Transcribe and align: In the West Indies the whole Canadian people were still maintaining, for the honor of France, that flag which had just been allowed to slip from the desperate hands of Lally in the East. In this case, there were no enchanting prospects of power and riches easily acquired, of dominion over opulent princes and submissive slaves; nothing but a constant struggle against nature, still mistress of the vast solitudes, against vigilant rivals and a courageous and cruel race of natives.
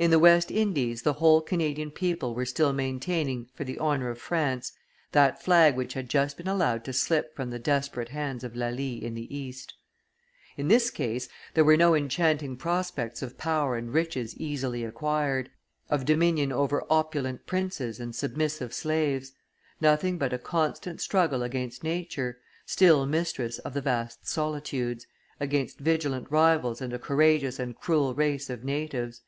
In 0.00 0.10
the 0.10 0.18
West 0.18 0.50
Indies 0.50 1.02
the 1.02 1.12
whole 1.12 1.42
Canadian 1.42 1.90
people 1.90 2.34
were 2.34 2.46
still 2.46 2.72
maintaining, 2.72 3.50
for 3.54 3.64
the 3.64 3.76
honor 3.78 4.08
of 4.08 4.18
France, 4.18 4.72
that 5.12 5.42
flag 5.42 5.76
which 5.76 5.92
had 5.92 6.08
just 6.08 6.38
been 6.38 6.48
allowed 6.48 6.86
to 6.86 6.92
slip 6.94 7.36
from 7.36 7.50
the 7.50 7.58
desperate 7.58 8.08
hands 8.08 8.42
of 8.42 8.56
Lally 8.56 9.04
in 9.04 9.12
the 9.12 9.28
East. 9.36 9.74
In 10.56 10.68
this 10.68 10.88
case, 10.90 11.28
there 11.52 11.66
were 11.66 11.76
no 11.76 11.94
enchanting 11.94 12.56
prospects 12.56 13.20
of 13.20 13.36
power 13.36 13.76
and 13.76 13.92
riches 13.92 14.34
easily 14.38 14.84
acquired, 14.84 15.50
of 15.90 16.06
dominion 16.06 16.50
over 16.50 16.82
opulent 16.88 17.44
princes 17.44 18.00
and 18.00 18.16
submissive 18.16 18.72
slaves; 18.72 19.32
nothing 19.82 20.16
but 20.16 20.32
a 20.32 20.38
constant 20.38 21.02
struggle 21.02 21.42
against 21.42 21.84
nature, 21.84 22.38
still 22.64 23.04
mistress 23.04 23.58
of 23.58 23.74
the 23.74 23.82
vast 23.82 24.26
solitudes, 24.26 25.06
against 25.38 25.78
vigilant 25.78 26.26
rivals 26.30 26.80
and 26.80 26.94
a 26.94 26.98
courageous 26.98 27.58
and 27.58 27.76
cruel 27.78 28.14
race 28.14 28.48
of 28.48 28.64
natives. 28.64 29.20